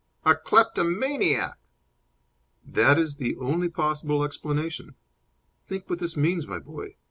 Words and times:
"A 0.25 0.35
kleptomaniac!" 0.35 1.59
"That 2.65 2.97
is 2.97 3.17
the 3.17 3.35
only 3.37 3.69
possible 3.69 4.23
explanation. 4.23 4.95
Think 5.63 5.91
what 5.91 5.99
this 5.99 6.17
means, 6.17 6.47
my 6.47 6.57
boy. 6.57 6.95